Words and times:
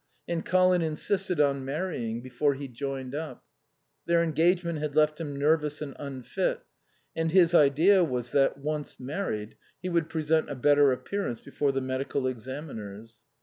And 0.27 0.43
Colin 0.43 0.81
insisted 0.81 1.39
on 1.39 1.63
marrying 1.63 2.21
before 2.23 2.55
he 2.55 2.67
joined 2.67 3.13
up. 3.13 3.43
Their 4.07 4.23
engagement 4.23 4.79
had 4.79 4.95
left 4.95 5.21
him 5.21 5.35
nervous 5.35 5.79
and 5.79 5.95
unfit, 5.99 6.61
and 7.15 7.31
his 7.31 7.53
idea 7.53 8.03
was 8.03 8.31
that, 8.31 8.57
once 8.57 8.99
married, 8.99 9.57
he 9.79 9.89
would 9.89 10.09
present 10.09 10.49
a 10.49 10.55
better 10.55 10.91
appearance 10.91 11.39
before 11.39 11.71
the 11.71 11.81
medical 11.81 12.25
examiners. 12.25 13.19